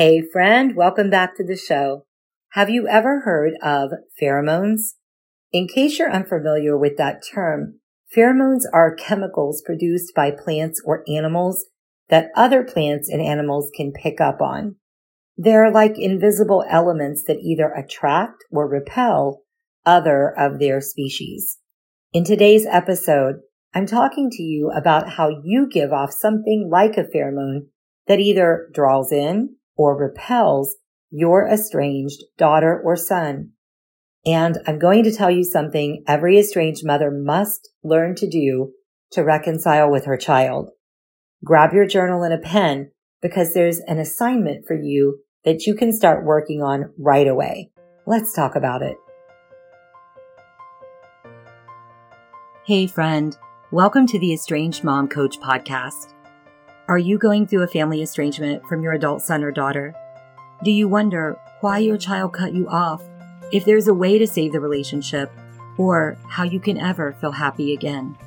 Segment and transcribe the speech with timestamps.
[0.00, 2.06] Hey friend, welcome back to the show.
[2.52, 4.94] Have you ever heard of pheromones?
[5.52, 7.80] In case you're unfamiliar with that term,
[8.16, 11.66] pheromones are chemicals produced by plants or animals
[12.08, 14.76] that other plants and animals can pick up on.
[15.36, 19.42] They're like invisible elements that either attract or repel
[19.84, 21.58] other of their species.
[22.14, 23.40] In today's episode,
[23.74, 27.66] I'm talking to you about how you give off something like a pheromone
[28.06, 30.76] that either draws in or repels
[31.10, 33.50] your estranged daughter or son.
[34.26, 38.72] And I'm going to tell you something every estranged mother must learn to do
[39.12, 40.68] to reconcile with her child.
[41.42, 42.90] Grab your journal and a pen
[43.22, 47.70] because there's an assignment for you that you can start working on right away.
[48.06, 48.98] Let's talk about it.
[52.66, 53.34] Hey friend,
[53.72, 56.12] welcome to the Estranged Mom Coach podcast.
[56.90, 59.94] Are you going through a family estrangement from your adult son or daughter?
[60.64, 63.00] Do you wonder why your child cut you off,
[63.52, 65.30] if there's a way to save the relationship,
[65.78, 68.18] or how you can ever feel happy again?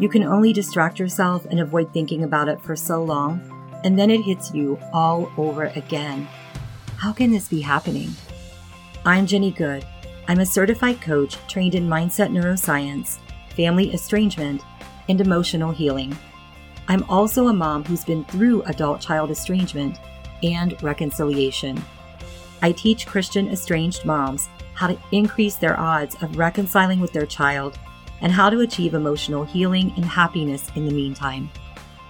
[0.00, 3.40] You can only distract yourself and avoid thinking about it for so long,
[3.84, 6.26] and then it hits you all over again.
[6.96, 8.10] How can this be happening?
[9.04, 9.86] I'm Jenny Good.
[10.26, 13.18] I'm a certified coach trained in mindset neuroscience,
[13.54, 14.60] family estrangement,
[15.08, 16.18] and emotional healing.
[16.88, 19.98] I'm also a mom who's been through adult child estrangement
[20.42, 21.82] and reconciliation.
[22.62, 27.78] I teach Christian estranged moms how to increase their odds of reconciling with their child
[28.20, 31.50] and how to achieve emotional healing and happiness in the meantime.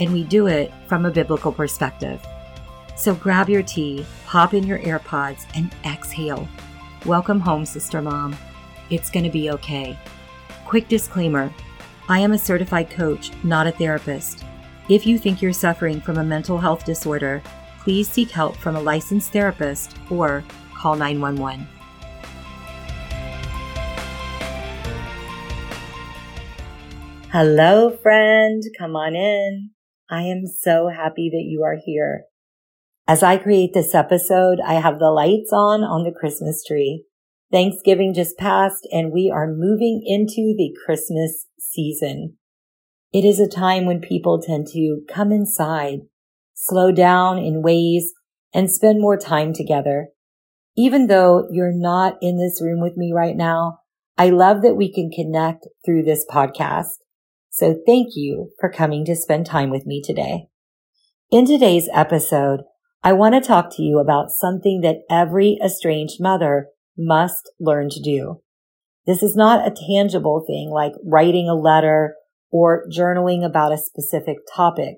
[0.00, 2.24] And we do it from a biblical perspective.
[2.96, 6.48] So grab your tea, pop in your AirPods, and exhale.
[7.04, 8.36] Welcome home, Sister Mom.
[8.90, 9.98] It's going to be okay.
[10.64, 11.52] Quick disclaimer
[12.08, 14.44] I am a certified coach, not a therapist.
[14.92, 17.42] If you think you're suffering from a mental health disorder,
[17.82, 20.44] please seek help from a licensed therapist or
[20.76, 21.66] call 911.
[27.30, 28.62] Hello, friend.
[28.78, 29.70] Come on in.
[30.10, 32.24] I am so happy that you are here.
[33.08, 37.06] As I create this episode, I have the lights on on the Christmas tree.
[37.50, 42.36] Thanksgiving just passed and we are moving into the Christmas season.
[43.12, 46.00] It is a time when people tend to come inside,
[46.54, 48.14] slow down in ways,
[48.54, 50.08] and spend more time together.
[50.78, 53.80] Even though you're not in this room with me right now,
[54.16, 57.00] I love that we can connect through this podcast.
[57.50, 60.46] So thank you for coming to spend time with me today.
[61.30, 62.62] In today's episode,
[63.02, 68.00] I want to talk to you about something that every estranged mother must learn to
[68.00, 68.40] do.
[69.06, 72.14] This is not a tangible thing like writing a letter
[72.52, 74.96] or journaling about a specific topic,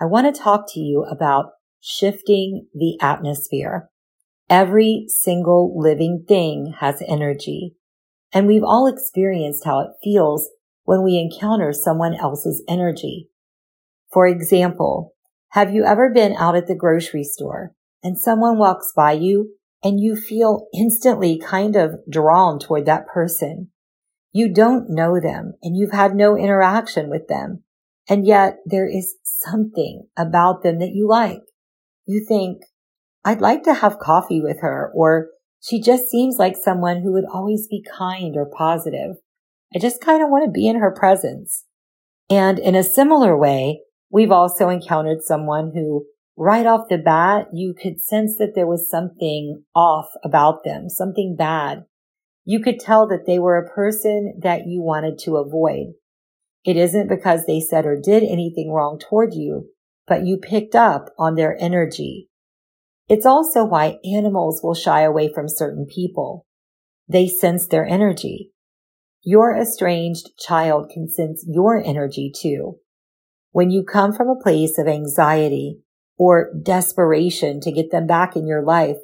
[0.00, 3.88] I want to talk to you about shifting the atmosphere.
[4.50, 7.76] Every single living thing has energy,
[8.32, 10.50] and we've all experienced how it feels
[10.84, 13.28] when we encounter someone else's energy.
[14.12, 15.14] For example,
[15.50, 20.00] have you ever been out at the grocery store and someone walks by you and
[20.00, 23.70] you feel instantly kind of drawn toward that person?
[24.32, 27.64] You don't know them and you've had no interaction with them.
[28.08, 31.42] And yet there is something about them that you like.
[32.06, 32.62] You think,
[33.24, 35.28] I'd like to have coffee with her or
[35.62, 39.16] she just seems like someone who would always be kind or positive.
[39.74, 41.66] I just kind of want to be in her presence.
[42.30, 47.74] And in a similar way, we've also encountered someone who right off the bat, you
[47.74, 51.84] could sense that there was something off about them, something bad
[52.44, 55.94] you could tell that they were a person that you wanted to avoid.
[56.64, 59.70] It isn't because they said or did anything wrong toward you,
[60.06, 62.28] but you picked up on their energy.
[63.08, 66.46] It's also why animals will shy away from certain people.
[67.08, 68.52] They sense their energy.
[69.22, 72.76] Your estranged child can sense your energy too.
[73.52, 75.80] When you come from a place of anxiety
[76.16, 78.98] or desperation to get them back in your life,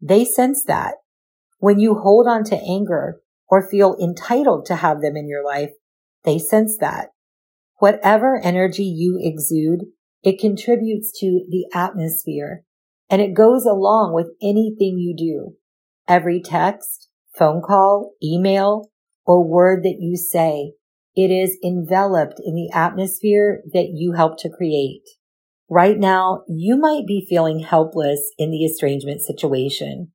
[0.00, 0.94] they sense that
[1.60, 5.70] when you hold on to anger or feel entitled to have them in your life,
[6.24, 7.10] they sense that.
[7.78, 9.86] Whatever energy you exude,
[10.22, 12.64] it contributes to the atmosphere
[13.08, 15.56] and it goes along with anything you do.
[16.08, 18.90] Every text, phone call, email,
[19.24, 20.72] or word that you say,
[21.14, 25.02] it is enveloped in the atmosphere that you help to create.
[25.68, 30.12] Right now, you might be feeling helpless in the estrangement situation.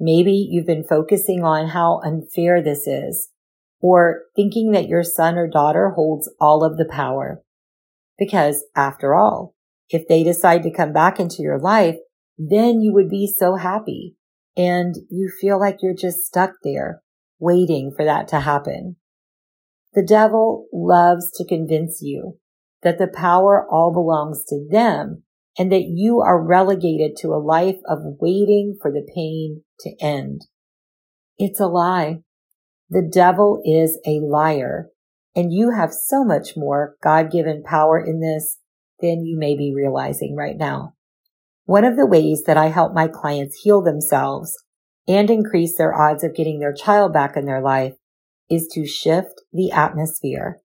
[0.00, 3.30] Maybe you've been focusing on how unfair this is
[3.80, 7.42] or thinking that your son or daughter holds all of the power.
[8.18, 9.54] Because after all,
[9.90, 11.96] if they decide to come back into your life,
[12.36, 14.16] then you would be so happy
[14.56, 17.02] and you feel like you're just stuck there
[17.38, 18.96] waiting for that to happen.
[19.94, 22.38] The devil loves to convince you
[22.82, 25.22] that the power all belongs to them
[25.58, 30.42] and that you are relegated to a life of waiting for the pain to end.
[31.36, 32.20] It's a lie.
[32.88, 34.90] The devil is a liar
[35.34, 38.58] and you have so much more God-given power in this
[39.00, 40.94] than you may be realizing right now.
[41.64, 44.52] One of the ways that I help my clients heal themselves
[45.06, 47.94] and increase their odds of getting their child back in their life
[48.50, 50.60] is to shift the atmosphere.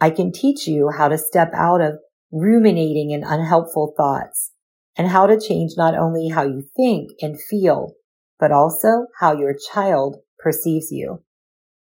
[0.00, 1.98] I can teach you how to step out of
[2.32, 4.52] ruminating in unhelpful thoughts
[4.96, 7.92] and how to change not only how you think and feel,
[8.40, 11.22] but also how your child perceives you.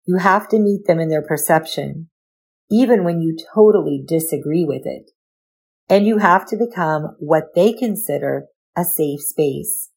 [0.07, 2.11] You have to meet them in their perception,
[2.71, 5.13] even when you totally disagree with it.
[5.89, 8.47] And you have to become what they consider
[8.77, 9.91] a safe space.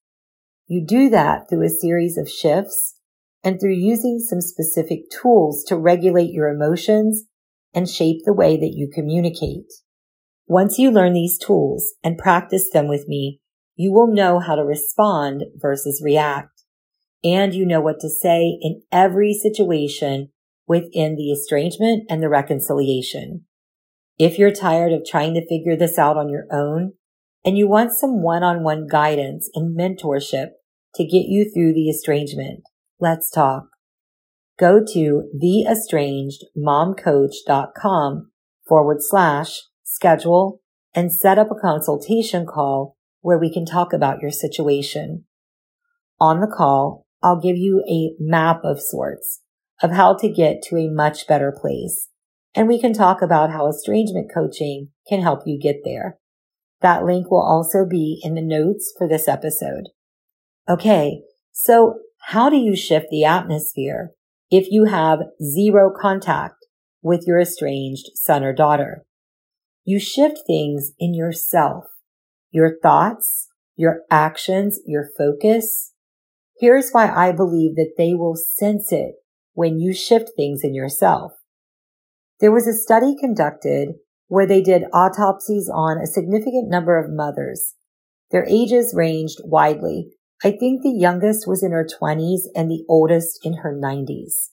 [0.67, 2.99] You do that through a series of shifts
[3.43, 7.23] and through using some specific tools to regulate your emotions
[7.73, 9.71] and shape the way that you communicate.
[10.49, 13.41] Once you learn these tools and practice them with me,
[13.75, 16.63] you will know how to respond versus react.
[17.23, 20.29] And you know what to say in every situation
[20.65, 23.43] within the estrangement and the reconciliation.
[24.17, 26.93] If you're tired of trying to figure this out on your own
[27.43, 30.51] and you want some one-on-one guidance and mentorship
[30.95, 32.61] to get you through the estrangement,
[32.99, 33.65] let's talk.
[34.57, 38.31] Go to theestrangedmomcoach.com
[38.67, 39.63] forward slash
[39.97, 40.61] schedule
[40.93, 45.25] and set up a consultation call where we can talk about your situation.
[46.19, 49.41] On the call, I'll give you a map of sorts
[49.81, 52.09] of how to get to a much better place.
[52.53, 56.17] And we can talk about how estrangement coaching can help you get there.
[56.81, 59.89] That link will also be in the notes for this episode.
[60.69, 61.21] Okay.
[61.51, 64.11] So how do you shift the atmosphere
[64.51, 66.65] if you have zero contact
[67.01, 69.05] with your estranged son or daughter?
[69.87, 71.85] You shift things in yourself,
[72.51, 73.47] your thoughts,
[73.77, 75.93] your actions, your focus.
[76.59, 79.15] Here's why I believe that they will sense it
[79.53, 81.35] when you shift things in yourself.
[82.41, 83.93] There was a study conducted
[84.27, 87.75] where they did autopsies on a significant number of mothers.
[88.29, 90.09] Their ages ranged widely.
[90.43, 94.49] I think the youngest was in her 20s and the oldest in her 90s.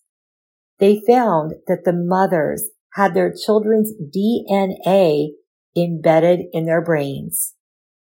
[0.79, 5.29] They found that the mothers had their children's DNA
[5.77, 7.55] embedded in their brains.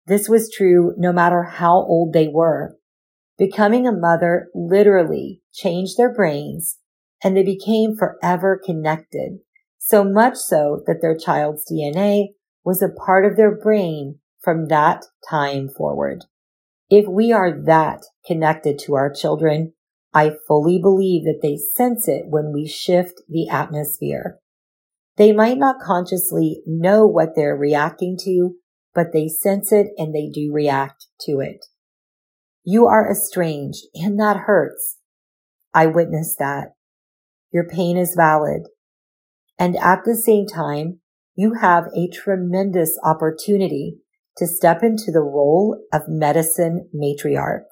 [0.07, 2.77] This was true no matter how old they were.
[3.37, 6.79] Becoming a mother literally changed their brains
[7.23, 9.39] and they became forever connected.
[9.77, 12.29] So much so that their child's DNA
[12.65, 16.25] was a part of their brain from that time forward.
[16.89, 19.73] If we are that connected to our children,
[20.13, 24.39] I fully believe that they sense it when we shift the atmosphere.
[25.19, 28.55] They might not consciously know what they're reacting to,
[28.95, 31.65] but they sense it and they do react to it.
[32.63, 34.97] You are estranged and that hurts.
[35.73, 36.69] I witnessed that.
[37.51, 38.69] Your pain is valid.
[39.59, 41.01] And at the same time,
[41.35, 43.97] you have a tremendous opportunity
[44.37, 47.63] to step into the role of medicine matriarch.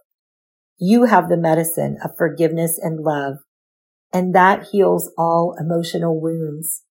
[0.77, 3.37] You have the medicine of forgiveness and love,
[4.11, 6.83] and that heals all emotional wounds.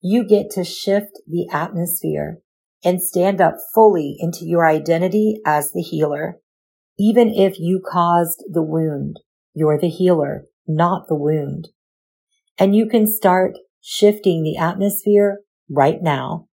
[0.00, 2.38] You get to shift the atmosphere
[2.82, 6.38] and stand up fully into your identity as the healer.
[6.98, 9.20] Even if you caused the wound,
[9.54, 11.68] you're the healer, not the wound.
[12.58, 16.46] And you can start shifting the atmosphere right now.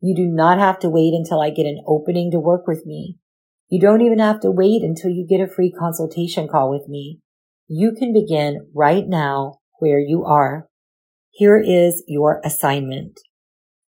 [0.00, 3.18] You do not have to wait until I get an opening to work with me.
[3.68, 7.20] You don't even have to wait until you get a free consultation call with me.
[7.68, 10.68] You can begin right now where you are.
[11.34, 13.18] Here is your assignment.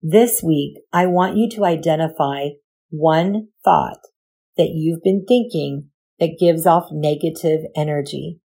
[0.02, 2.48] This week, I want you to identify
[2.90, 4.00] one thought
[4.58, 5.88] that you've been thinking
[6.20, 8.38] that gives off negative energy.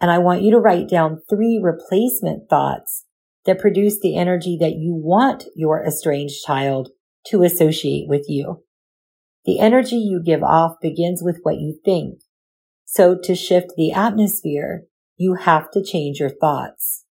[0.00, 3.04] And I want you to write down three replacement thoughts
[3.44, 6.88] that produce the energy that you want your estranged child
[7.26, 8.64] to associate with you.
[9.44, 12.20] The energy you give off begins with what you think.
[12.86, 14.84] So to shift the atmosphere,
[15.18, 17.04] you have to change your thoughts.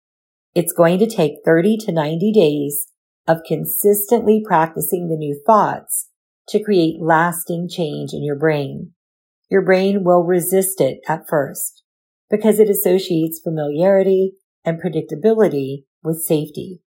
[0.58, 2.88] It's going to take 30 to 90 days
[3.28, 6.10] of consistently practicing the new thoughts
[6.48, 8.94] to create lasting change in your brain.
[9.52, 11.84] Your brain will resist it at first
[12.32, 14.32] because it associates familiarity
[14.66, 16.82] and predictability with safety.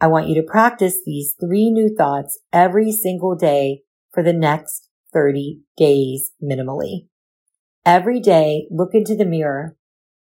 [0.00, 4.88] I want you to practice these three new thoughts every single day for the next
[5.12, 7.06] 30 days minimally.
[7.86, 9.76] Every day, look into the mirror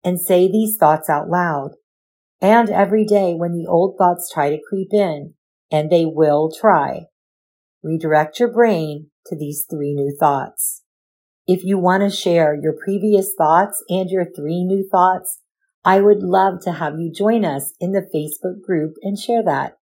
[0.03, 1.77] and say these thoughts out loud.
[2.41, 5.35] And every day when the old thoughts try to creep in,
[5.71, 7.07] and they will try,
[7.83, 10.83] redirect your brain to these three new thoughts.
[11.47, 15.41] If you want to share your previous thoughts and your three new thoughts,
[15.85, 19.79] I would love to have you join us in the Facebook group and share that.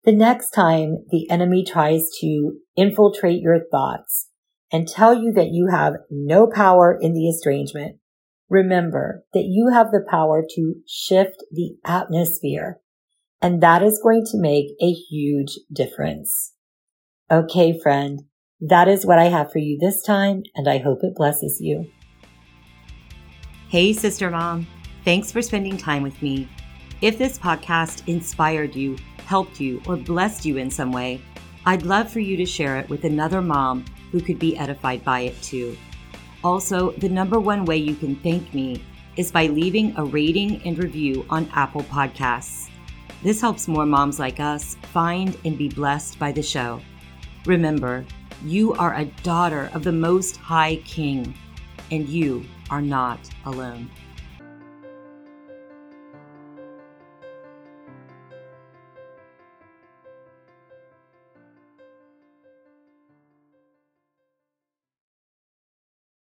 [0.03, 4.29] The next time the enemy tries to infiltrate your thoughts
[4.71, 7.97] and tell you that you have no power in the estrangement,
[8.49, 12.79] remember that you have the power to shift the atmosphere
[13.43, 16.53] and that is going to make a huge difference.
[17.29, 18.23] Okay, friend,
[18.61, 21.87] that is what I have for you this time, and I hope it blesses you.
[23.73, 24.67] Hey, Sister Mom.
[25.03, 26.47] Thanks for spending time with me.
[27.01, 31.19] If this podcast inspired you, helped you, or blessed you in some way,
[31.65, 35.21] I'd love for you to share it with another mom who could be edified by
[35.21, 35.75] it too.
[36.43, 38.79] Also, the number one way you can thank me
[39.17, 42.69] is by leaving a rating and review on Apple Podcasts.
[43.23, 46.79] This helps more moms like us find and be blessed by the show.
[47.47, 48.05] Remember,
[48.45, 51.33] you are a daughter of the Most High King,
[51.89, 53.87] and you are not alone.